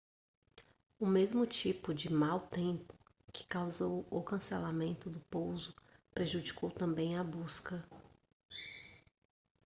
[0.99, 2.91] o mesmo tipo de mau tempo
[3.31, 5.75] que causou o cancelamento do pouso
[6.11, 7.87] prejudicou também a busca